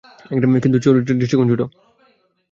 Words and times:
কিন্তু 0.63 0.77
চরিত্রের 0.85 1.19
দৃষ্টিকোণ 1.19 1.45
ছোট। 1.51 1.61